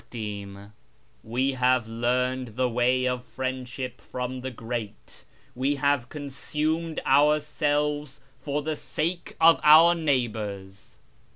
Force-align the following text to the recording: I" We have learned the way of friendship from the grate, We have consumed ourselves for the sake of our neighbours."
I" 0.11 0.67
We 1.23 1.51
have 1.51 1.87
learned 1.87 2.55
the 2.55 2.67
way 2.67 3.05
of 3.05 3.23
friendship 3.23 4.01
from 4.01 4.41
the 4.41 4.49
grate, 4.49 5.25
We 5.53 5.75
have 5.75 6.09
consumed 6.09 6.99
ourselves 7.05 8.19
for 8.39 8.63
the 8.63 8.75
sake 8.75 9.35
of 9.39 9.59
our 9.63 9.93
neighbours." 9.93 10.97